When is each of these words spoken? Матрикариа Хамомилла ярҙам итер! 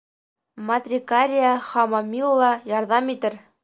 Матрикариа 0.69 1.53
Хамомилла 1.69 2.53
ярҙам 2.77 3.19
итер! 3.19 3.43